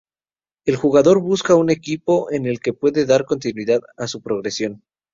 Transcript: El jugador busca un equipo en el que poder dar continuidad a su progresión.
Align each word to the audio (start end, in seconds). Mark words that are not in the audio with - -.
El 0.65 0.77
jugador 0.77 1.21
busca 1.21 1.53
un 1.53 1.69
equipo 1.69 2.31
en 2.31 2.47
el 2.47 2.59
que 2.59 2.73
poder 2.73 3.05
dar 3.05 3.23
continuidad 3.23 3.81
a 3.97 4.07
su 4.07 4.19
progresión. 4.19 4.81